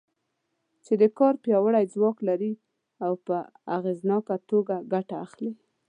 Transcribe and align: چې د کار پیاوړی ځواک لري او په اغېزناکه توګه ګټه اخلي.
چې 0.85 0.93
د 1.01 1.03
کار 1.17 1.33
پیاوړی 1.43 1.85
ځواک 1.93 2.17
لري 2.29 2.53
او 3.05 3.13
په 3.25 3.35
اغېزناکه 3.77 4.35
توګه 4.49 4.75
ګټه 4.93 5.15
اخلي. 5.25 5.51